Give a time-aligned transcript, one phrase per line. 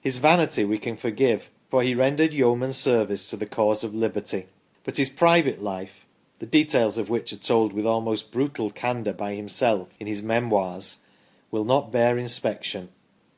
[0.00, 4.46] His vanity we can forgive, for he rendered yeoman service to the cause of Liberty,
[4.84, 6.06] but his private life,
[6.38, 11.00] the details of which are told with almost brutal candour by himself in his" Memoirs,"
[11.50, 12.88] will not bear inspection.